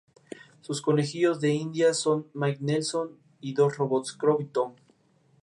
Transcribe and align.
Sus 0.61 0.81
conejillos 0.81 1.39
de 1.41 1.53
indias 1.53 1.97
son 1.99 2.25
Mike 2.33 2.57
Nelson 2.61 3.11
y 3.39 3.53
dos 3.53 3.77
robots, 3.77 4.13
Crow 4.13 4.41
y 4.41 4.45
Tom. 4.45 4.73